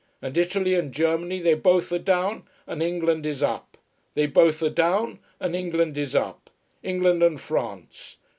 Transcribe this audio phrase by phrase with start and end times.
[0.19, 3.77] And Italy and Germany they both are down, and England is up.
[4.15, 6.49] They both are down, and England is up.
[6.81, 8.17] England and France.